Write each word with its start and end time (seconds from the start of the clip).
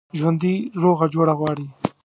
ژوندي 0.19 0.55
روغه 0.83 1.05
جوړه 1.13 1.33
غواړي 1.39 1.65